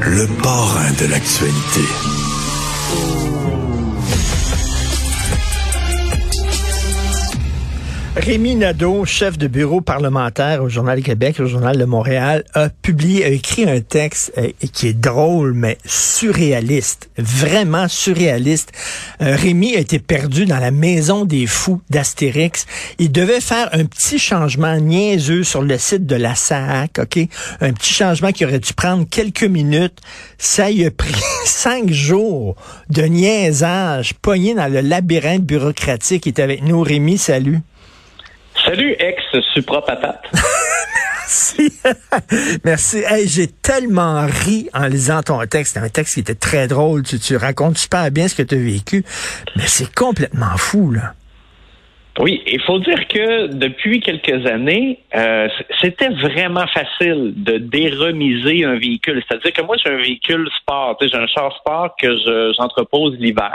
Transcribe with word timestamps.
Le 0.00 0.26
parrain 0.42 0.90
de 0.98 1.06
l'actualité. 1.06 1.86
Rémi 8.14 8.56
Nadeau, 8.56 9.06
chef 9.06 9.38
de 9.38 9.46
bureau 9.46 9.80
parlementaire 9.80 10.62
au 10.62 10.68
Journal 10.68 10.98
du 10.98 11.02
Québec, 11.02 11.40
au 11.40 11.46
Journal 11.46 11.78
de 11.78 11.86
Montréal, 11.86 12.44
a 12.52 12.68
publié, 12.68 13.24
a 13.24 13.28
écrit 13.28 13.68
un 13.68 13.80
texte 13.80 14.34
euh, 14.36 14.50
qui 14.70 14.88
est 14.88 14.92
drôle, 14.92 15.54
mais 15.54 15.78
surréaliste, 15.86 17.08
vraiment 17.16 17.88
surréaliste. 17.88 18.72
Euh, 19.22 19.34
Rémi 19.34 19.76
a 19.76 19.78
été 19.78 19.98
perdu 19.98 20.44
dans 20.44 20.58
la 20.58 20.70
maison 20.70 21.24
des 21.24 21.46
fous 21.46 21.80
d'Astérix. 21.88 22.66
Il 22.98 23.12
devait 23.12 23.40
faire 23.40 23.70
un 23.72 23.86
petit 23.86 24.18
changement 24.18 24.76
niaiseux 24.76 25.42
sur 25.42 25.62
le 25.62 25.78
site 25.78 26.04
de 26.04 26.16
la 26.16 26.34
SAC, 26.34 26.98
OK? 27.00 27.18
Un 27.62 27.72
petit 27.72 27.94
changement 27.94 28.30
qui 28.32 28.44
aurait 28.44 28.60
dû 28.60 28.74
prendre 28.74 29.08
quelques 29.08 29.44
minutes. 29.44 30.00
Ça 30.36 30.70
y 30.70 30.84
a 30.84 30.90
pris 30.90 31.14
cinq 31.46 31.90
jours 31.90 32.56
de 32.90 33.04
niaisage, 33.04 34.12
pogné 34.20 34.54
dans 34.54 34.70
le 34.70 34.82
labyrinthe 34.82 35.44
bureaucratique. 35.44 36.26
Il 36.26 36.28
est 36.28 36.40
avec 36.40 36.62
nous. 36.62 36.82
Rémi, 36.82 37.16
salut. 37.16 37.62
Salut, 38.64 38.94
ex-supra-patate. 38.98 40.24
Merci. 41.22 41.72
Merci. 42.64 42.98
Hey, 42.98 43.26
j'ai 43.26 43.48
tellement 43.48 44.26
ri 44.26 44.68
en 44.74 44.86
lisant 44.86 45.22
ton 45.22 45.44
texte. 45.46 45.76
Un 45.76 45.88
texte 45.88 46.14
qui 46.14 46.20
était 46.20 46.34
très 46.34 46.68
drôle. 46.68 47.02
Tu, 47.02 47.18
tu 47.18 47.36
racontes 47.36 47.78
super 47.78 48.10
bien 48.10 48.28
ce 48.28 48.34
que 48.34 48.42
tu 48.42 48.54
as 48.54 48.58
vécu. 48.58 49.04
Mais 49.56 49.66
c'est 49.66 49.92
complètement 49.94 50.56
fou, 50.56 50.90
là. 50.90 51.14
Oui, 52.18 52.42
il 52.46 52.60
faut 52.62 52.78
dire 52.78 53.08
que 53.08 53.46
depuis 53.46 54.00
quelques 54.00 54.46
années, 54.46 54.98
euh, 55.14 55.48
c'était 55.80 56.10
vraiment 56.10 56.66
facile 56.66 57.32
de 57.36 57.56
déremiser 57.56 58.64
un 58.64 58.76
véhicule. 58.78 59.22
C'est-à-dire 59.26 59.52
que 59.52 59.62
moi, 59.62 59.76
j'ai 59.82 59.90
un 59.90 59.96
véhicule 59.96 60.46
sport, 60.60 60.98
j'ai 61.00 61.16
un 61.16 61.26
char 61.26 61.56
sport 61.56 61.96
que 61.98 62.08
j'entrepose 62.58 63.16
l'hiver 63.18 63.54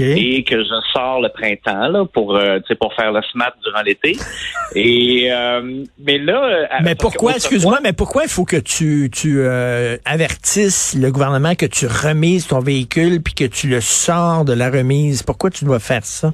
et 0.00 0.42
que 0.42 0.64
je 0.64 0.74
sors 0.92 1.20
le 1.20 1.28
printemps 1.28 1.88
là, 1.88 2.04
pour, 2.04 2.36
euh, 2.36 2.58
pour 2.80 2.92
faire 2.94 3.12
le 3.12 3.20
SMAT 3.30 3.54
durant 3.64 3.82
l'été. 3.82 4.16
Et 4.74 5.28
euh, 5.30 5.84
mais 5.98 6.18
là, 6.18 6.44
euh, 6.44 6.66
mais 6.82 6.94
pourquoi, 6.94 7.34
excuse-moi, 7.36 7.80
mais 7.82 7.92
pourquoi 7.92 8.22
il 8.24 8.28
faut 8.28 8.44
que 8.44 8.56
tu 8.56 9.10
tu 9.12 9.40
euh, 9.40 9.96
avertisses 10.04 10.96
le 10.98 11.10
gouvernement 11.10 11.54
que 11.54 11.66
tu 11.66 11.86
remises 11.86 12.46
ton 12.46 12.60
véhicule 12.60 13.22
puis 13.22 13.34
que 13.34 13.44
tu 13.44 13.68
le 13.68 13.80
sors 13.80 14.44
de 14.44 14.54
la 14.54 14.70
remise? 14.70 15.22
Pourquoi 15.22 15.50
tu 15.50 15.64
dois 15.64 15.78
faire 15.78 16.04
ça? 16.04 16.32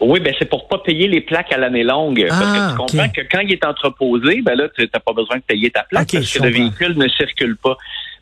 Oui, 0.00 0.20
ben 0.20 0.34
c'est 0.38 0.48
pour 0.48 0.68
pas 0.68 0.78
payer 0.78 1.08
les 1.08 1.20
plaques 1.20 1.52
à 1.52 1.58
l'année 1.58 1.84
longue. 1.84 2.24
parce 2.28 2.40
que 2.40 2.56
tu 2.56 2.60
ah, 2.60 2.74
comprends 2.76 3.08
que 3.08 3.20
quand 3.30 3.40
il 3.40 3.52
est 3.52 3.64
entreposé, 3.64 4.42
ben 4.42 4.54
là, 4.54 4.68
tu 4.68 4.82
n'as 4.82 5.00
pas 5.00 5.12
besoin 5.12 5.36
de 5.36 5.42
payer 5.42 5.70
ta 5.70 5.82
plaque 5.82 6.08
parce 6.12 6.32
que 6.32 6.42
le 6.42 6.50
véhicule 6.50 6.96
ne 6.96 7.08
circule 7.08 7.56
pas. 7.56 7.76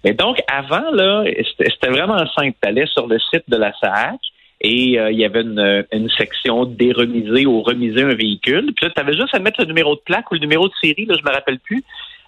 Mais 0.05 0.13
donc, 0.13 0.41
avant, 0.49 0.91
là, 0.93 1.25
c'était 1.59 1.89
vraiment 1.89 2.25
simple. 2.37 2.57
Tu 2.63 2.69
allais 2.69 2.87
sur 2.87 3.07
le 3.07 3.19
site 3.19 3.45
de 3.49 3.57
la 3.57 3.73
SAC 3.81 4.19
et 4.61 4.99
euh, 4.99 5.11
il 5.13 5.19
y 5.19 5.25
avait 5.25 5.43
une, 5.43 5.85
une, 5.93 6.11
section 6.11 6.65
déremiser 6.65 7.47
ou 7.47 7.63
remiser 7.63 8.03
un 8.03 8.15
véhicule. 8.15 8.73
Puis 8.75 8.87
là, 8.87 8.93
tu 8.95 9.01
avais 9.01 9.15
juste 9.15 9.35
à 9.35 9.39
mettre 9.39 9.61
le 9.61 9.67
numéro 9.67 9.95
de 9.95 10.01
plaque 10.01 10.31
ou 10.31 10.35
le 10.35 10.41
numéro 10.41 10.69
de 10.69 10.75
série, 10.83 11.07
là, 11.07 11.15
je 11.19 11.25
me 11.25 11.33
rappelle 11.33 11.59
plus. 11.61 11.85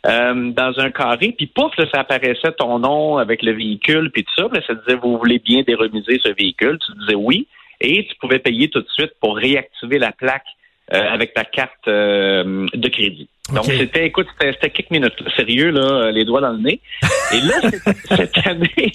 Euh, 0.06 0.50
dans 0.52 0.72
un 0.78 0.90
carré, 0.90 1.34
puis 1.36 1.46
pouf, 1.46 1.76
là, 1.76 1.84
ça 1.92 2.00
apparaissait 2.00 2.52
ton 2.52 2.78
nom 2.78 3.18
avec 3.18 3.42
le 3.42 3.52
véhicule, 3.52 4.10
puis 4.10 4.24
tout 4.24 4.32
ça, 4.34 4.48
puis 4.48 4.62
ça 4.66 4.72
disait 4.72 4.94
vous 4.96 5.18
voulez 5.18 5.38
bien 5.40 5.62
déremiser 5.62 6.18
ce 6.24 6.30
véhicule, 6.30 6.78
tu 6.78 6.98
disais 7.00 7.14
oui, 7.14 7.46
et 7.80 8.06
tu 8.06 8.14
pouvais 8.16 8.38
payer 8.38 8.68
tout 8.68 8.80
de 8.80 8.88
suite 8.88 9.12
pour 9.20 9.36
réactiver 9.36 9.98
la 9.98 10.12
plaque 10.12 10.46
euh, 10.92 11.08
avec 11.08 11.34
ta 11.34 11.44
carte 11.44 11.86
euh, 11.88 12.66
de 12.74 12.88
crédit. 12.88 13.28
Donc 13.54 13.64
c'était, 13.64 14.06
écoute, 14.06 14.26
c'était 14.40 14.70
quelques 14.70 14.90
minutes, 14.90 15.14
sérieux 15.36 15.70
là, 15.70 16.10
les 16.10 16.24
doigts 16.24 16.40
dans 16.40 16.52
le 16.52 16.58
nez. 16.58 16.80
Et 17.32 17.40
là, 17.40 17.60
cette 18.16 18.46
année, 18.46 18.92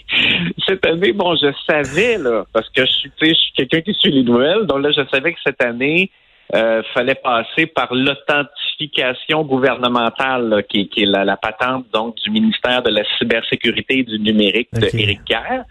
cette 0.65 0.85
année, 0.85 1.11
bon, 1.11 1.35
je 1.35 1.51
savais 1.67 2.17
là, 2.17 2.45
parce 2.53 2.69
que 2.69 2.85
je 2.85 2.91
suis, 2.91 3.11
je 3.21 3.33
suis 3.33 3.53
quelqu'un 3.55 3.81
qui 3.81 3.93
suit 3.93 4.11
les 4.11 4.23
nouvelles, 4.23 4.65
donc 4.65 4.81
là, 4.81 4.91
je 4.91 5.01
savais 5.09 5.33
que 5.33 5.39
cette 5.43 5.63
année, 5.63 6.09
euh, 6.53 6.83
fallait 6.93 7.15
passer 7.15 7.65
par 7.65 7.91
l'authentification 7.91 9.43
gouvernementale, 9.43 10.63
qui, 10.69 10.87
qui, 10.89 11.01
est 11.01 11.05
la, 11.07 11.37
patente 11.37 11.85
donc 11.91 12.17
du 12.17 12.29
ministère 12.29 12.83
de 12.83 12.91
la 12.91 13.01
cybersécurité 13.17 13.99
et 13.99 14.03
du 14.03 14.19
numérique 14.19 14.69
de 14.73 14.87
Éric 14.95 15.23
Kerr. 15.25 15.63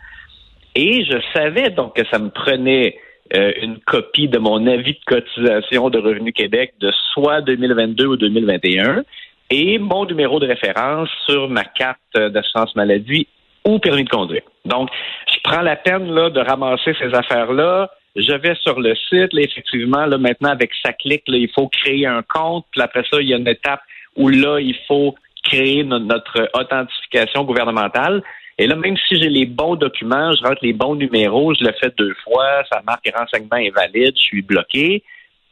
Et 0.75 1.05
je 1.05 1.19
savais 1.33 1.71
donc 1.71 1.95
que 1.95 2.05
ça 2.11 2.19
me 2.19 2.31
prenait 2.31 2.99
euh, 3.33 3.53
une 3.63 3.79
copie 3.81 4.29
de 4.29 4.39
mon 4.39 4.67
avis 4.67 4.93
de 4.93 5.05
cotisation 5.07 5.89
de 5.89 5.99
Revenu 5.99 6.33
Québec 6.33 6.75
de 6.81 6.93
soit 7.13 7.41
2022 7.41 8.07
ou 8.07 8.17
2021 8.17 9.03
et 9.51 9.79
mon 9.79 10.05
numéro 10.05 10.41
de 10.41 10.47
référence 10.47 11.09
sur 11.27 11.49
ma 11.49 11.65
carte 11.65 11.99
d'assurance 12.15 12.75
maladie 12.77 13.27
ou 13.67 13.79
permis 13.79 14.05
de 14.05 14.11
conduire. 14.11 14.43
Donc, 14.65 14.91
je 15.33 15.39
prends 15.43 15.63
la 15.63 15.77
peine 15.77 16.13
là, 16.13 16.31
de 16.31 16.41
ramasser 16.41 16.95
ces 16.99 17.15
affaires-là. 17.15 17.91
Je 18.17 18.33
vais 18.33 18.55
sur 18.57 18.79
le 18.79 18.95
site, 18.95 19.33
là, 19.33 19.41
effectivement, 19.41 20.07
là, 20.07 20.19
maintenant, 20.19 20.51
avec 20.51 20.71
sa 20.85 20.93
clique, 20.93 21.25
là, 21.27 21.39
il 21.39 21.51
faut 21.51 21.69
créer 21.69 22.07
un 22.07 22.23
compte, 22.23 22.67
puis 22.71 22.81
après 22.81 23.05
ça, 23.11 23.21
il 23.21 23.29
y 23.29 23.35
a 23.35 23.39
une 23.39 23.49
étape 23.49 23.81
où 24.17 24.29
là, 24.29 24.61
il 24.61 24.77
faut 24.87 25.15
créer 25.43 25.83
notre 25.83 26.49
authentification 26.55 27.45
gouvernementale. 27.45 28.23
Et 28.59 28.67
là, 28.67 28.77
même 28.77 28.97
si 29.09 29.17
j'ai 29.21 29.29
les 29.29 29.47
bons 29.47 29.75
documents, 29.75 30.33
je 30.33 30.43
rentre 30.45 30.61
les 30.63 30.73
bons 30.73 30.95
numéros, 30.95 31.55
je 31.55 31.65
le 31.65 31.73
fais 31.81 31.93
deux 31.97 32.15
fois, 32.23 32.63
ça 32.73 32.83
marque 32.87 33.11
renseignement 33.15 33.57
invalide, 33.57 34.13
je 34.17 34.23
suis 34.23 34.43
bloqué. 34.43 35.03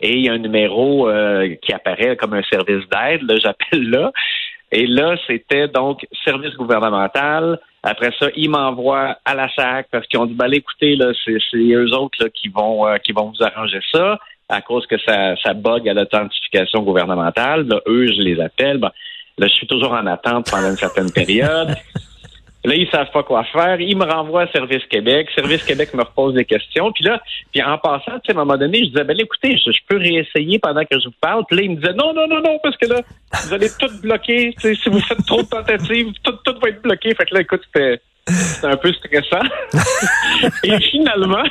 Et 0.00 0.16
il 0.16 0.24
y 0.24 0.28
a 0.28 0.32
un 0.32 0.38
numéro 0.38 1.08
euh, 1.08 1.54
qui 1.62 1.72
apparaît 1.72 2.16
comme 2.16 2.34
un 2.34 2.42
service 2.42 2.88
d'aide, 2.88 3.22
là, 3.22 3.38
j'appelle 3.42 3.90
là. 3.90 4.12
Et 4.70 4.86
là, 4.86 5.16
c'était 5.26 5.68
donc 5.68 6.06
service 6.24 6.54
gouvernemental. 6.54 7.58
Après 7.82 8.10
ça, 8.18 8.28
ils 8.36 8.48
m'envoient 8.48 9.19
à 9.24 9.34
la 9.34 9.48
SAC 9.54 9.88
parce 9.90 10.06
qu'ils 10.06 10.19
ont 10.19 10.26
dit, 10.26 10.34
ben, 10.34 10.50
écoutez, 10.52 10.96
là, 10.96 11.12
c'est, 11.24 11.38
eux 11.56 11.92
autres 11.94 12.22
là, 12.22 12.30
qui 12.30 12.48
vont 12.48 12.86
euh, 12.86 12.96
qui 12.96 13.12
vont 13.12 13.32
vous 13.32 13.44
arranger 13.44 13.80
ça 13.92 14.19
à 14.48 14.60
cause 14.60 14.86
que 14.86 14.98
ça, 14.98 15.34
ça 15.36 15.54
bug 15.54 15.88
à 15.88 15.94
l'authentification 15.94 16.82
gouvernementale. 16.82 17.66
Là, 17.66 17.80
eux, 17.86 18.06
je 18.06 18.20
les 18.20 18.40
appelle. 18.40 18.78
là, 18.78 18.90
je 19.38 19.52
suis 19.52 19.66
toujours 19.66 19.92
en 19.92 20.06
attente 20.06 20.50
pendant 20.50 20.70
une 20.70 20.76
certaine 20.76 21.10
période. 21.10 21.74
Là, 22.65 22.77
ils 22.77 22.89
savent 22.91 23.11
pas 23.12 23.25
quoi 23.25 23.43
faire. 23.45 23.81
Ils 23.81 23.97
me 23.97 24.05
renvoient 24.05 24.43
à 24.43 24.53
Service 24.53 24.84
Québec. 24.87 25.28
Service 25.34 25.65
Québec 25.65 25.93
me 25.95 26.03
repose 26.03 26.34
des 26.34 26.45
questions. 26.45 26.93
Puis 26.93 27.05
là, 27.05 27.21
puis 27.53 27.62
en 27.62 27.77
passant, 27.78 28.21
tu 28.21 28.27
sais, 28.27 28.33
à 28.33 28.33
un 28.33 28.45
moment 28.45 28.56
donné, 28.56 28.84
je 28.84 28.91
disais, 28.91 29.05
ben 29.05 29.19
écoutez, 29.19 29.56
je, 29.56 29.71
peux 29.89 29.97
réessayer 29.97 30.61
pendant 30.61 30.84
que 30.84 30.99
je 30.99 31.06
vous 31.06 31.15
parle. 31.21 31.45
Puis 31.49 31.56
là, 31.56 31.62
ils 31.65 31.71
me 31.71 31.77
disaient, 31.77 31.95
non, 31.95 32.15
non, 32.15 32.28
non, 32.28 32.41
non, 32.41 32.59
parce 32.62 32.77
que 32.77 32.87
là, 32.87 33.00
vous 33.33 33.53
allez 33.53 33.69
tout 33.78 33.91
bloquer. 34.00 34.55
si 34.59 34.89
vous 34.89 35.00
faites 35.00 35.27
trop 35.27 35.43
de 35.43 35.49
tentatives, 35.49 36.12
tout, 36.23 36.37
tout 36.45 36.55
va 36.62 36.69
être 36.69 36.83
bloqué. 36.83 37.15
Fait 37.15 37.25
que 37.25 37.34
là, 37.34 37.41
écoute, 37.41 37.62
c'était 37.75 38.00
un 38.62 38.77
peu 38.77 38.93
stressant. 38.93 39.44
et 40.65 40.79
finalement, 40.83 41.44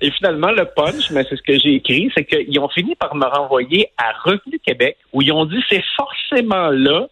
et 0.00 0.10
finalement, 0.10 0.50
le 0.50 0.64
punch, 0.64 1.10
mais 1.12 1.24
c'est 1.28 1.36
ce 1.36 1.42
que 1.42 1.56
j'ai 1.60 1.74
écrit, 1.74 2.10
c'est 2.16 2.24
qu'ils 2.24 2.58
ont 2.58 2.68
fini 2.68 2.96
par 2.96 3.14
me 3.14 3.24
renvoyer 3.24 3.88
à 3.96 4.12
Revenu 4.24 4.58
Québec, 4.58 4.96
où 5.12 5.22
ils 5.22 5.30
ont 5.30 5.44
dit, 5.44 5.62
c'est 5.70 5.84
forcément 5.96 6.70
là 6.70 7.06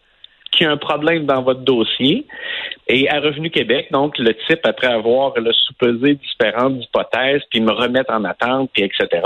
qu'il 0.50 0.66
y 0.66 0.68
a 0.68 0.72
un 0.72 0.76
problème 0.76 1.24
dans 1.26 1.42
votre 1.42 1.60
dossier. 1.60 2.26
Et 2.92 3.08
à 3.08 3.20
Revenu 3.20 3.50
Québec, 3.50 3.86
donc, 3.92 4.18
le 4.18 4.34
type, 4.48 4.60
après 4.64 4.88
avoir 4.88 5.38
le 5.38 5.52
soupesé 5.52 6.14
différentes 6.14 6.82
hypothèses, 6.82 7.42
puis 7.48 7.60
me 7.60 7.70
remettre 7.70 8.12
en 8.12 8.24
attente, 8.24 8.70
puis 8.72 8.82
etc., 8.82 9.22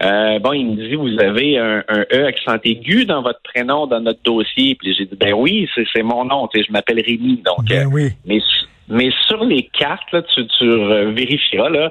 euh, 0.00 0.38
bon, 0.38 0.52
il 0.52 0.66
me 0.66 0.76
dit, 0.76 0.94
vous 0.94 1.20
avez 1.20 1.58
un, 1.58 1.84
E 2.12 2.26
accent 2.26 2.56
aigu 2.64 3.04
dans 3.04 3.22
votre 3.22 3.40
prénom, 3.42 3.86
dans 3.86 4.00
notre 4.00 4.22
dossier. 4.24 4.76
Puis 4.76 4.94
j'ai 4.94 5.06
dit, 5.06 5.16
ben 5.16 5.32
oui, 5.32 5.68
c'est 5.74 6.02
mon 6.02 6.24
nom, 6.24 6.48
tu 6.48 6.58
sais, 6.58 6.66
je 6.66 6.72
m'appelle 6.72 7.00
Rémi. 7.04 7.42
Donc, 7.44 7.66
ben 7.68 7.88
oui. 7.92 8.10
mais, 8.24 8.40
mais 8.88 9.10
sur 9.26 9.44
les 9.44 9.64
cartes, 9.72 10.10
là, 10.12 10.22
tu, 10.22 10.46
tu 10.46 10.66
vérifieras, 11.12 11.68
là, 11.68 11.90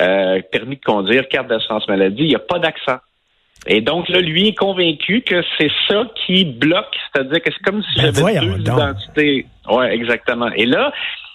euh, 0.00 0.40
permis 0.50 0.76
de 0.76 0.84
conduire, 0.84 1.28
carte 1.28 1.48
d'assurance 1.48 1.86
maladie, 1.88 2.22
il 2.22 2.28
n'y 2.28 2.34
a 2.34 2.38
pas 2.38 2.58
d'accent. 2.58 2.98
Et 3.66 3.80
donc, 3.80 4.08
là, 4.08 4.20
lui 4.20 4.48
est 4.48 4.58
convaincu 4.58 5.22
que 5.22 5.42
c'est 5.56 5.70
ça 5.88 6.04
qui 6.26 6.44
bloque. 6.44 6.94
C'est-à-dire 7.12 7.42
que 7.42 7.50
c'est 7.52 7.62
comme 7.64 7.82
si 7.82 8.00
ben 8.00 8.12
j'avais 8.14 8.40
deux 8.40 8.60
identités. 8.60 9.46
Ouais, 9.68 9.94
exactement. 9.94 10.50
Et 10.56 10.66
là, 10.66 10.92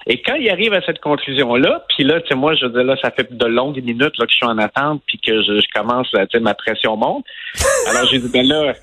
et 0.09 0.21
quand 0.21 0.35
il 0.35 0.49
arrive 0.49 0.73
à 0.73 0.81
cette 0.81 0.99
conclusion-là, 0.99 1.85
puis 1.89 2.05
là, 2.05 2.21
tu 2.21 2.29
sais, 2.29 2.35
moi, 2.35 2.55
je 2.55 2.65
dis 2.65 2.83
là, 2.83 2.95
ça 3.01 3.11
fait 3.11 3.31
de 3.31 3.45
longues 3.45 3.81
minutes 3.83 4.17
là, 4.17 4.25
que 4.25 4.31
je 4.31 4.37
suis 4.37 4.45
en 4.45 4.57
attente, 4.57 5.01
puis 5.05 5.19
que 5.19 5.41
je, 5.41 5.61
commence, 5.73 6.07
tu 6.11 6.17
sais, 6.31 6.39
ma 6.39 6.53
pression 6.53 6.95
monte. 6.95 7.25
Alors, 7.89 8.05
j'ai 8.09 8.19
dit, 8.19 8.29
ben 8.31 8.47
là, 8.47 8.73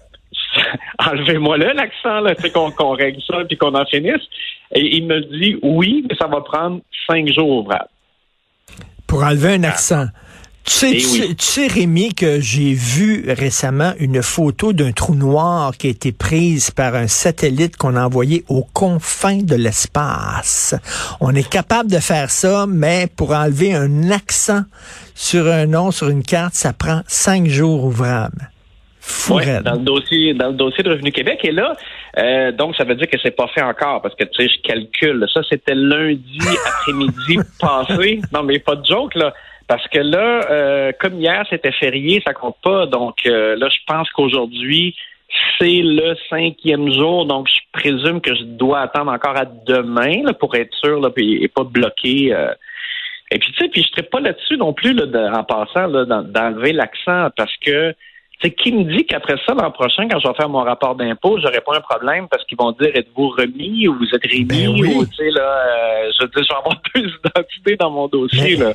enlevez-moi 0.99 1.57
là 1.59 1.73
l'accent, 1.73 2.21
là, 2.21 2.35
tu 2.35 2.43
sais, 2.43 2.51
qu'on 2.51 2.91
règle 2.91 3.23
ça, 3.27 3.39
puis 3.49 3.57
qu'on 3.57 3.75
en 3.75 3.87
finisse. 3.87 4.23
Et 4.75 4.97
il 4.97 5.07
me 5.07 5.21
dit, 5.21 5.59
oui, 5.63 6.05
mais 6.09 6.17
ça 6.17 6.27
va 6.27 6.43
prendre 6.43 6.81
cinq 7.07 7.27
jours 7.29 7.63
ouvrables. 7.63 7.89
Pour 9.07 9.23
enlever 9.23 9.55
un 9.55 9.65
accent. 9.65 10.07
Tu 10.65 10.73
sais, 10.73 10.91
eh 10.93 11.35
tu, 11.35 11.45
sais, 11.45 11.67
Rémi, 11.67 12.15
que 12.15 12.41
j'ai 12.41 12.73
vu 12.73 13.27
récemment 13.29 13.93
une 13.99 14.23
photo 14.23 14.73
d'un 14.73 14.93
trou 14.93 15.15
noir 15.15 15.77
qui 15.77 15.89
a 15.89 15.91
été 15.91 16.11
prise 16.11 16.71
par 16.71 16.95
un 16.95 17.07
satellite 17.07 17.77
qu'on 17.77 17.97
a 17.97 18.07
envoyé 18.07 18.45
aux 18.49 18.65
confins 18.73 19.43
de 19.43 19.57
l'espace. 19.57 20.75
On 21.21 21.35
est 21.35 21.47
capable 21.49 21.91
de 21.91 21.99
faire 21.99 22.31
ça, 22.31 22.65
mais 22.67 23.09
pour 23.15 23.33
enlever 23.33 23.75
un 23.75 24.11
accent 24.11 24.63
sur 25.15 25.49
un 25.49 25.67
nom, 25.67 25.91
sur 25.91 26.09
une 26.09 26.23
carte, 26.23 26.55
ça 26.55 26.73
prend 26.73 27.03
cinq 27.07 27.47
jours 27.47 27.85
ouvrables. 27.85 28.51
dans 29.63 29.75
le 29.75 29.85
dossier, 29.85 30.33
dans 30.33 30.49
le 30.49 30.55
dossier 30.55 30.83
de 30.83 30.91
Revenu 30.91 31.13
Québec. 31.13 31.41
Et 31.45 31.53
là, 31.53 31.75
euh, 32.17 32.53
donc 32.53 32.75
ça 32.77 32.85
veut 32.85 32.95
dire 32.95 33.09
que 33.09 33.19
c'est 33.23 33.37
pas 33.37 33.49
fait 33.49 33.63
encore 33.63 34.01
parce 34.01 34.15
que 34.15 34.25
tu 34.25 34.43
sais, 34.43 34.49
je 34.49 34.63
calcule. 34.67 35.27
Ça, 35.33 35.43
c'était 35.49 35.75
lundi 35.75 36.39
après-midi 36.67 37.39
passé. 37.61 38.21
Non, 38.33 38.43
mais 38.43 38.59
pas 38.61 38.77
de 38.77 38.87
joke 38.87 39.15
là. 39.15 39.35
Parce 39.67 39.87
que 39.89 39.99
là, 39.99 40.51
euh, 40.51 40.93
comme 41.01 41.21
hier, 41.21 41.45
c'était 41.49 41.73
férié, 41.73 42.23
ça 42.27 42.35
compte 42.35 42.57
pas. 42.63 42.87
Donc 42.87 43.27
euh, 43.27 43.57
là, 43.57 43.69
je 43.69 43.79
pense 43.87 44.11
qu'aujourd'hui, 44.11 44.95
c'est 45.59 45.81
le 45.83 46.15
cinquième 46.29 46.93
jour. 46.93 47.27
Donc, 47.27 47.49
je 47.49 47.81
présume 47.81 48.21
que 48.21 48.35
je 48.35 48.45
dois 48.45 48.81
attendre 48.81 49.11
encore 49.11 49.37
à 49.37 49.47
demain 49.47 50.23
là, 50.23 50.33
pour 50.33 50.55
être 50.55 50.73
sûr 50.77 51.01
là, 51.01 51.11
et, 51.17 51.49
pas 51.49 51.65
bloqué. 51.65 52.33
Et 53.31 53.39
puis, 53.39 53.53
tu 53.53 53.59
sais, 53.59 53.69
puis 53.69 53.83
je 53.83 54.01
ne 54.01 54.07
pas 54.07 54.21
là-dessus 54.21 54.57
non 54.57 54.73
plus 54.73 54.93
là, 54.93 55.33
en 55.37 55.43
passant 55.43 55.89
d'enlever 55.89 56.73
l'accent 56.73 57.31
parce 57.37 57.57
que 57.57 57.95
c'est 58.43 58.51
qui 58.51 58.73
me 58.73 58.85
dit 58.85 59.07
qu'après 59.07 59.37
ça, 59.47 59.55
l'an 59.55 59.71
prochain, 59.71 60.09
quand 60.09 60.19
je 60.19 60.29
vais 60.29 60.35
faire 60.35 60.49
mon 60.49 60.63
rapport 60.63 60.95
d'impôt, 60.95 61.39
j'aurai 61.41 61.61
pas 61.61 61.77
un 61.77 61.81
problème 61.81 62.29
parce 62.29 62.45
qu'ils 62.45 62.59
vont 62.59 62.73
dire 62.73 62.91
êtes-vous 62.95 63.29
remis 63.31 63.89
ou 63.89 63.97
vous 63.97 64.15
êtes 64.15 64.25
remis 64.25 64.45
ben 64.45 64.69
ou 64.69 65.07
tu 65.07 65.15
sais 65.17 65.31
là, 65.31 65.43
euh, 65.43 66.11
je, 66.21 66.27
je 66.27 66.41
vais 66.41 66.55
avoir 66.55 66.77
deux 66.95 67.09
identités 67.09 67.77
dans 67.77 67.91
mon 67.91 68.09
dossier 68.09 68.57
là. 68.57 68.75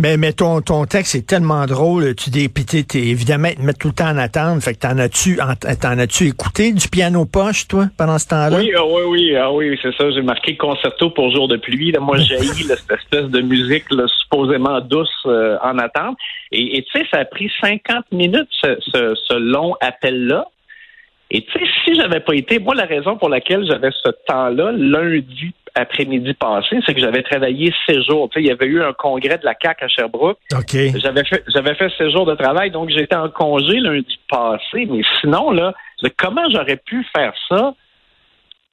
Mais, 0.00 0.16
mais 0.16 0.32
ton, 0.32 0.60
ton 0.60 0.84
texte 0.84 1.16
est 1.16 1.26
tellement 1.26 1.66
drôle, 1.66 2.14
tu 2.14 2.30
dis, 2.30 2.48
puis 2.48 2.64
t'es, 2.64 2.84
évidemment, 2.98 3.48
te 3.50 3.60
mettre 3.60 3.80
tout 3.80 3.88
le 3.88 3.94
temps 3.94 4.10
en 4.10 4.16
attente. 4.16 4.62
Fait 4.62 4.74
que 4.74 4.78
t'en 4.78 4.96
as-tu, 4.96 5.38
t'en 5.80 5.98
as-tu 5.98 6.28
écouté 6.28 6.72
du 6.72 6.88
piano 6.88 7.24
poche, 7.24 7.66
toi, 7.66 7.86
pendant 7.98 8.18
ce 8.18 8.28
temps-là? 8.28 8.58
Oui, 8.58 8.70
ah 8.76 8.86
oui, 8.86 9.02
oui, 9.08 9.36
ah 9.36 9.52
oui, 9.52 9.76
c'est 9.82 9.92
ça. 9.96 10.08
J'ai 10.12 10.22
marqué 10.22 10.56
concerto 10.56 11.10
pour 11.10 11.32
jour 11.32 11.48
de 11.48 11.56
pluie. 11.56 11.90
Là, 11.90 11.98
moi, 11.98 12.16
j'ai 12.18 12.38
cette 12.38 12.90
espèce 12.92 13.24
de 13.24 13.40
musique 13.40 13.86
supposément 14.22 14.80
douce 14.82 15.10
euh, 15.26 15.58
en 15.62 15.78
attente. 15.78 16.16
Et 16.52 16.84
tu 16.84 16.98
sais, 16.98 17.04
ça 17.10 17.18
a 17.18 17.24
pris 17.24 17.50
50 17.60 18.12
minutes, 18.12 18.48
ce, 18.62 18.76
ce, 18.80 19.14
ce 19.16 19.34
long 19.34 19.74
appel-là. 19.80 20.46
Et 21.30 21.42
tu 21.42 21.52
sais, 21.52 21.64
si 21.84 21.94
j'avais 21.94 22.20
pas 22.20 22.34
été, 22.34 22.58
moi, 22.58 22.74
la 22.74 22.86
raison 22.86 23.16
pour 23.16 23.28
laquelle 23.28 23.66
j'avais 23.66 23.90
ce 23.90 24.10
temps-là, 24.28 24.72
lundi 24.72 25.52
après-midi 25.78 26.34
passé, 26.34 26.78
c'est 26.84 26.94
que 26.94 27.00
j'avais 27.00 27.22
travaillé 27.22 27.72
six 27.86 28.02
jours. 28.04 28.28
Tu 28.30 28.38
sais, 28.38 28.44
il 28.44 28.48
y 28.48 28.50
avait 28.50 28.66
eu 28.66 28.82
un 28.82 28.92
congrès 28.92 29.38
de 29.38 29.44
la 29.44 29.54
CAC 29.54 29.82
à 29.82 29.88
Sherbrooke. 29.88 30.38
Okay. 30.52 30.92
J'avais 31.00 31.24
fait, 31.24 31.44
j'avais 31.48 31.74
fait 31.74 31.90
six 31.96 32.10
jours 32.10 32.26
de 32.26 32.34
travail, 32.34 32.70
donc 32.70 32.90
j'étais 32.90 33.16
en 33.16 33.28
congé 33.28 33.80
lundi 33.80 34.18
passé. 34.28 34.86
Mais 34.90 35.02
sinon, 35.20 35.50
là, 35.50 35.72
comment 36.16 36.48
j'aurais 36.52 36.76
pu 36.76 37.04
faire 37.14 37.32
ça 37.48 37.74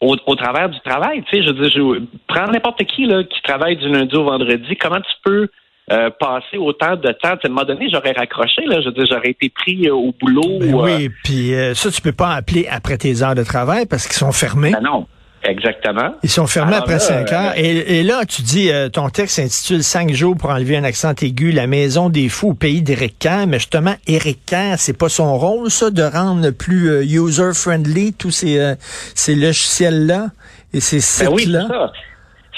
au, 0.02 0.36
travers 0.36 0.70
du 0.70 0.80
travail? 0.82 1.24
Tu 1.30 1.38
sais, 1.38 1.44
je 1.44 1.52
veux 1.52 1.68
dire, 1.68 1.72
je, 1.72 2.04
prends 2.28 2.48
n'importe 2.48 2.84
qui 2.86 3.06
là, 3.06 3.24
qui 3.24 3.42
travaille 3.42 3.78
du 3.78 3.88
lundi 3.90 4.16
au 4.16 4.24
vendredi. 4.24 4.76
Comment 4.76 5.02
tu 5.02 5.16
peux 5.24 5.48
euh, 5.92 6.10
passer 6.20 6.58
autant 6.58 6.96
de 6.96 7.12
temps? 7.12 7.30
À 7.30 7.38
un 7.44 7.50
moment 7.50 7.64
donné, 7.64 7.90
j'aurais 7.92 8.14
raccroché, 8.14 8.66
là. 8.66 8.82
Je 8.82 8.90
j'aurais 9.10 9.30
été 9.30 9.50
pris 9.50 9.88
euh, 9.88 9.94
au 9.94 10.14
boulot. 10.20 10.60
Ben 10.60 10.74
oui, 10.74 11.06
euh, 11.06 11.10
puis 11.24 11.54
ça, 11.76 11.92
tu 11.92 12.02
peux 12.02 12.14
pas 12.14 12.34
appeler 12.34 12.68
après 12.70 12.98
tes 12.98 13.22
heures 13.22 13.36
de 13.36 13.44
travail 13.44 13.86
parce 13.86 14.08
qu'ils 14.08 14.18
sont 14.18 14.32
fermés. 14.32 14.72
Ben 14.72 14.82
non. 14.82 15.08
Exactement. 15.46 16.16
Ils 16.24 16.30
sont 16.30 16.48
fermés 16.48 16.76
après 16.76 17.00
cinq 17.00 17.32
heures. 17.32 17.54
Et, 17.56 18.04
là, 18.04 18.26
tu 18.26 18.42
dis, 18.42 18.72
ton 18.92 19.10
texte 19.10 19.36
s'intitule 19.36 19.84
Cinq 19.84 20.12
jours 20.12 20.36
pour 20.36 20.50
enlever 20.50 20.76
un 20.76 20.84
accent 20.84 21.14
aigu, 21.22 21.52
la 21.52 21.68
maison 21.68 22.10
des 22.10 22.30
fous 22.30 22.50
au 22.50 22.54
pays 22.54 22.82
d'Éric 22.82 23.20
Kerr. 23.20 23.46
Mais 23.48 23.60
justement, 23.60 23.94
Éric 24.08 24.40
Kerr, 24.46 24.76
c'est 24.78 24.98
pas 24.98 25.10
son 25.10 25.38
rôle, 25.38 25.70
ça, 25.70 25.92
de 25.92 26.02
rendre 26.02 26.50
plus 26.50 27.06
user-friendly 27.06 28.14
tous 28.14 28.32
ces, 28.32 28.74
ces 28.80 29.36
logiciels-là 29.36 30.28
et 30.74 30.80
ces 30.80 30.98
ben 31.24 31.38
sites-là? 31.38 31.92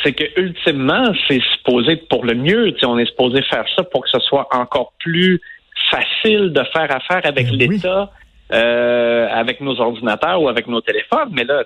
c'est 0.04 0.14
que 0.14 0.24
ultimement, 0.40 1.12
c'est 1.28 1.42
supposé 1.54 1.94
être 1.94 2.08
pour 2.08 2.24
le 2.24 2.36
mieux. 2.36 2.74
on 2.84 2.98
est 2.98 3.06
supposé 3.06 3.42
faire 3.44 3.66
ça 3.76 3.84
pour 3.84 4.04
que 4.04 4.10
ce 4.10 4.20
soit 4.20 4.48
encore 4.52 4.94
plus 5.00 5.42
facile 5.90 6.54
de 6.54 6.64
faire 6.74 6.96
affaire 6.96 7.22
avec 7.24 7.48
ben 7.50 7.58
l'État, 7.58 8.12
euh, 8.54 9.28
avec 9.32 9.62
nos 9.62 9.80
ordinateurs 9.80 10.42
ou 10.42 10.50
avec 10.50 10.68
nos 10.68 10.82
téléphones. 10.82 11.30
Mais 11.32 11.44
là, 11.44 11.64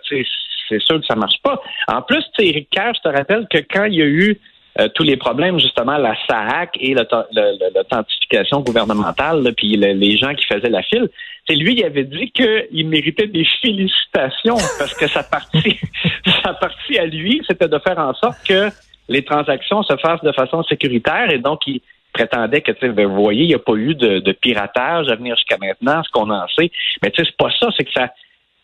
c'est 0.72 0.82
sûr 0.82 1.00
que 1.00 1.06
ça 1.06 1.16
marche 1.16 1.42
pas. 1.44 1.62
En 1.88 2.02
plus, 2.02 2.24
tu 2.38 2.44
sais, 2.44 2.50
Eric 2.50 2.70
Kerr, 2.70 2.94
je 2.96 3.10
te 3.10 3.16
rappelle 3.16 3.48
que 3.50 3.58
quand 3.58 3.86
il 3.86 3.96
y 3.96 4.02
a 4.02 4.06
eu 4.06 4.40
euh, 4.80 4.88
tous 4.96 5.04
les 5.04 5.18
problèmes, 5.18 5.60
justement, 5.60 5.98
la 5.98 6.16
SAAC 6.28 6.78
et 6.80 6.96
l'authentification 6.96 8.62
gouvernementale, 8.62 9.54
puis 9.58 9.76
les 9.76 10.18
gens 10.18 10.34
qui 10.34 10.46
faisaient 10.46 10.70
la 10.70 10.82
file, 10.84 11.10
c'est 11.48 11.56
lui 11.56 11.76
qui 11.76 11.84
avait 11.84 12.06
dit 12.06 12.32
qu'il 12.32 12.88
méritait 12.88 13.28
des 13.28 13.46
félicitations 13.62 14.56
parce 14.80 14.94
que 14.94 15.08
sa 15.08 15.24
partie, 15.24 15.80
sa 16.44 16.58
à 17.00 17.06
lui, 17.06 17.42
c'était 17.48 17.68
de 17.68 17.80
faire 17.80 18.00
en 18.00 18.14
sorte 18.14 18.38
que 18.48 18.70
les 19.10 19.26
transactions 19.26 19.84
se 19.84 19.98
fassent 19.98 20.24
de 20.24 20.32
façon 20.32 20.64
sécuritaire 20.64 21.30
et 21.32 21.40
donc 21.40 21.68
il 21.68 21.82
prétendait 22.14 22.62
que, 22.62 22.72
ben, 22.92 23.08
vous 23.08 23.22
voyez, 23.22 23.44
il 23.44 23.48
n'y 23.48 23.56
a 23.56 23.60
pas 23.60 23.74
eu 23.74 23.96
de, 23.96 24.20
de, 24.20 24.32
piratage 24.32 25.10
à 25.10 25.16
venir 25.16 25.36
jusqu'à 25.36 25.58
maintenant, 25.58 26.02
ce 26.04 26.12
qu'on 26.12 26.30
en 26.30 26.48
sait. 26.48 26.72
Mais 27.02 27.10
tu 27.12 27.24
sais, 27.24 27.30
c'est 27.30 27.38
pas 27.38 27.52
ça, 27.60 27.68
c'est 27.76 27.86
que 27.86 27.92
ça, 27.94 28.10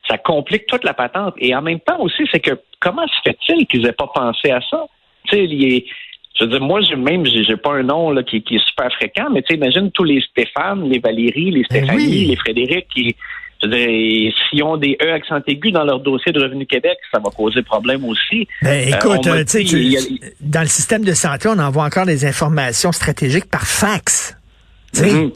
ça 0.08 0.18
complique 0.18 0.66
toute 0.68 0.84
la 0.84 0.94
patente. 0.94 1.36
Et 1.38 1.56
en 1.56 1.62
même 1.62 1.80
temps 1.80 2.00
aussi, 2.00 2.24
c'est 2.32 2.40
que 2.40 2.60
comment 2.80 3.06
se 3.08 3.22
fait-il 3.24 3.68
qu'ils 3.68 3.86
aient 3.86 3.94
pas 3.94 4.10
pensé 4.14 4.52
à 4.52 4.62
ça? 4.62 4.86
Tu 5.28 5.38
sais, 5.38 5.86
je 6.40 6.44
veux 6.44 6.52
dire, 6.52 6.62
moi, 6.62 6.80
même, 6.96 7.26
j'ai 7.26 7.58
pas 7.58 7.74
un 7.74 7.84
nom 7.84 8.12
là, 8.12 8.24
qui, 8.24 8.38
est 8.38 8.68
super 8.68 8.92
fréquent, 8.94 9.30
mais 9.32 9.42
tu 9.42 9.48
sais, 9.50 9.56
imagine 9.56 9.92
tous 9.92 10.04
les 10.04 10.22
Stéphane, 10.22 10.88
les 10.90 11.00
Valérie, 11.00 11.52
les 11.52 11.66
ben 11.70 11.84
Stéphanie, 11.84 12.26
les 12.26 12.36
Frédéric 12.36 12.88
qui, 12.94 13.16
je 13.62 13.68
veux 13.68 13.76
dire, 13.76 14.34
s'ils 14.50 14.64
ont 14.64 14.78
des 14.78 14.98
E 15.02 15.12
accent 15.12 15.42
aigu 15.48 15.72
dans 15.72 15.84
leur 15.84 16.00
dossier 16.00 16.32
de 16.32 16.42
Revenu 16.42 16.66
Québec, 16.66 16.98
ça 17.12 17.20
va 17.20 17.32
causer 17.32 17.64
problème 17.64 18.06
aussi. 18.06 18.48
Ben, 18.62 18.88
écoute, 18.88 19.26
euh, 19.28 19.44
tu 19.44 19.66
sais, 19.66 20.00
dans 20.40 20.62
le 20.62 20.68
système 20.68 21.04
de 21.04 21.14
santé, 21.14 21.50
on 21.50 21.60
envoie 21.60 21.84
encore 21.84 22.06
des 22.06 22.26
informations 22.26 22.92
stratégiques 22.92 23.50
par 23.50 23.66
fax. 23.66 24.38
Mm-hmm. 24.94 25.32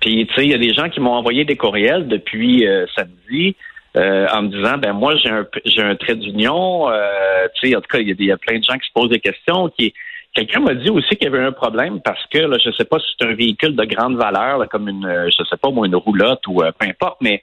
Puis, 0.00 0.26
tu 0.26 0.34
sais, 0.34 0.44
il 0.44 0.50
y 0.50 0.54
a 0.54 0.58
des 0.58 0.74
gens 0.74 0.88
qui 0.90 1.00
m'ont 1.00 1.14
envoyé 1.14 1.44
des 1.44 1.56
courriels 1.56 2.08
depuis 2.08 2.66
euh, 2.66 2.86
samedi 2.94 3.56
euh, 3.96 4.26
en 4.32 4.42
me 4.42 4.48
disant 4.48 4.78
ben 4.78 4.92
moi 4.92 5.16
j'ai 5.16 5.30
un 5.30 5.46
j'ai 5.64 5.82
un 5.82 5.96
trait 5.96 6.14
d'union 6.14 6.88
euh, 6.88 7.48
tu 7.54 7.68
sais 7.68 7.76
en 7.76 7.80
tout 7.80 7.88
cas 7.88 7.98
il 7.98 8.22
y, 8.22 8.30
a 8.30 8.36
plein 8.36 8.58
de 8.58 8.64
gens 8.64 8.78
qui 8.78 8.86
se 8.86 8.92
posent 8.94 9.10
des 9.10 9.18
questions 9.18 9.68
qui 9.76 9.92
quelqu'un 10.32 10.60
m'a 10.60 10.74
dit 10.74 10.90
aussi 10.90 11.16
qu'il 11.16 11.24
y 11.24 11.26
avait 11.26 11.44
un 11.44 11.50
problème 11.50 12.00
parce 12.00 12.24
que 12.26 12.38
là, 12.38 12.56
je 12.64 12.70
sais 12.70 12.84
pas 12.84 13.00
si 13.00 13.06
c'est 13.18 13.26
un 13.26 13.34
véhicule 13.34 13.74
de 13.74 13.84
grande 13.84 14.16
valeur 14.16 14.68
comme 14.68 14.88
une 14.88 15.04
euh, 15.04 15.28
je 15.36 15.42
sais 15.44 15.56
pas 15.56 15.70
moi 15.70 15.86
une 15.86 15.96
roulotte 15.96 16.46
ou 16.46 16.62
peu 16.78 16.86
importe 16.86 17.18
mais 17.20 17.42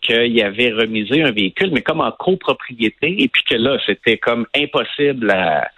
qu'il 0.00 0.32
y 0.32 0.42
avait 0.42 0.72
remisé 0.72 1.22
un 1.22 1.30
véhicule 1.30 1.70
mais 1.72 1.82
comme 1.82 2.00
en 2.00 2.10
copropriété 2.10 3.22
et 3.22 3.28
puis 3.28 3.44
que 3.44 3.54
là 3.54 3.78
c'était 3.86 4.18
comme 4.18 4.46
impossible 4.56 5.30
à 5.30 5.68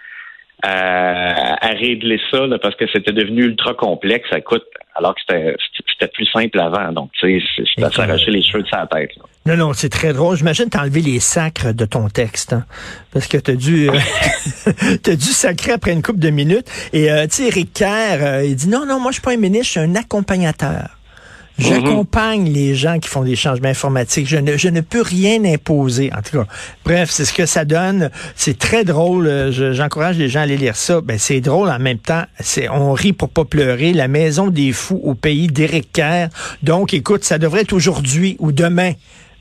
à, 0.63 1.69
régler 1.79 2.19
ça 2.31 2.39
parce 2.61 2.75
que 2.75 2.85
c'était 2.91 3.11
devenu 3.11 3.43
ultra 3.43 3.73
complexe. 3.73 4.27
Ça 4.31 4.41
coûte 4.41 4.65
alors 4.95 5.13
que 5.13 5.21
c'était 5.27 6.11
plus 6.11 6.25
simple 6.25 6.59
avant. 6.59 6.91
Donc, 6.91 7.11
tu 7.13 7.39
sais, 7.39 7.65
c'est 7.75 7.93
s'arracher 7.93 8.31
les 8.31 8.41
cheveux 8.41 8.63
de 8.63 8.67
sa 8.67 8.87
tête. 8.87 9.11
Non, 9.45 9.55
non, 9.55 9.73
c'est 9.73 9.89
très 9.89 10.13
drôle. 10.13 10.35
J'imagine 10.35 10.69
t'as 10.69 10.81
enlevé 10.81 11.01
les 11.01 11.19
sacres 11.19 11.73
de 11.73 11.85
ton 11.85 12.09
texte, 12.09 12.53
hein, 12.53 12.65
parce 13.13 13.27
que 13.27 13.37
t'as 13.37 13.53
dû, 13.53 13.89
euh, 13.89 13.93
t'as 15.03 15.15
dû 15.15 15.25
sacrer 15.25 15.71
après 15.71 15.93
une 15.93 16.01
couple 16.01 16.19
de 16.19 16.29
minutes. 16.29 16.67
Et 16.91 17.11
euh, 17.11 17.27
tu 17.27 17.35
sais, 17.35 17.47
Eric 17.47 17.73
Kerr, 17.73 18.17
euh, 18.21 18.45
il 18.45 18.55
dit 18.55 18.67
non, 18.67 18.85
non, 18.85 18.99
moi 18.99 19.11
je 19.11 19.15
suis 19.15 19.21
pas 19.21 19.31
un 19.31 19.37
ministre, 19.37 19.65
je 19.67 19.71
suis 19.71 19.79
un 19.79 19.95
accompagnateur. 19.95 20.96
J'accompagne 21.57 22.43
mhm. 22.43 22.53
les 22.53 22.75
gens 22.75 22.99
qui 22.99 23.09
font 23.09 23.23
des 23.23 23.35
changements 23.35 23.69
informatiques. 23.69 24.27
Je 24.27 24.37
ne, 24.37 24.57
je 24.57 24.69
ne 24.69 24.81
peux 24.81 25.01
rien 25.01 25.43
imposer. 25.45 26.11
En 26.13 26.21
tout 26.21 26.39
cas, 26.39 26.47
bref, 26.85 27.09
c'est 27.11 27.25
ce 27.25 27.33
que 27.33 27.45
ça 27.45 27.65
donne. 27.65 28.11
C'est 28.35 28.57
très 28.57 28.83
drôle. 28.83 29.51
J'encourage 29.51 30.17
les 30.17 30.29
gens 30.29 30.41
à 30.41 30.43
aller 30.43 30.57
lire 30.57 30.75
ça. 30.75 31.01
Ben, 31.01 31.17
c'est 31.17 31.41
drôle 31.41 31.69
en 31.69 31.79
même 31.79 31.99
temps. 31.99 32.23
C'est, 32.39 32.69
on 32.69 32.93
rit 32.93 33.13
pour 33.13 33.29
pas 33.29 33.45
pleurer. 33.45 33.93
La 33.93 34.07
maison 34.07 34.47
des 34.47 34.71
fous 34.71 35.01
au 35.03 35.15
pays 35.15 35.47
d'Éric 35.47 35.91
Kerr. 35.93 36.29
Donc, 36.63 36.93
écoute, 36.93 37.23
ça 37.23 37.37
devrait 37.37 37.61
être 37.61 37.73
aujourd'hui 37.73 38.35
ou 38.39 38.51
demain 38.51 38.93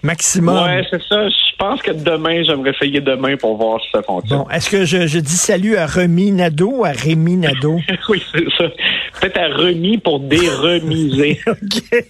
maximum. 0.07 0.65
Ouais, 0.65 0.83
c'est 0.91 1.03
ça. 1.03 1.29
Je 1.29 1.57
pense 1.59 1.83
que 1.83 1.91
demain, 1.91 2.43
j'aimerais 2.43 2.71
essayer 2.71 3.01
demain 3.01 3.37
pour 3.37 3.57
voir 3.57 3.81
si 3.81 3.89
ça 3.93 4.03
fonctionne. 4.03 4.39
Bon, 4.39 4.49
est-ce 4.51 4.71
que 4.71 4.85
je, 4.85 5.07
je, 5.07 5.19
dis 5.19 5.37
salut 5.37 5.77
à 5.77 5.87
Remy 5.87 6.33
Nadeau 6.33 6.79
ou 6.79 6.85
à 6.85 6.91
Rémi 6.91 7.37
Nadeau? 7.37 7.81
oui, 8.09 8.23
c'est 8.33 8.45
ça. 8.57 8.69
Peut-être 9.21 9.39
à 9.39 9.49
Remy 9.49 9.99
pour 9.99 10.21
déremiser. 10.21 11.41
OK. 11.47 12.05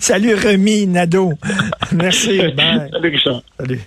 Salut 0.00 0.34
Remy 0.34 0.86
Nadeau. 0.86 1.32
Merci. 1.92 2.38
Bye. 2.56 2.88
Salut 2.92 3.08
Richard. 3.08 3.42
Salut. 3.58 3.80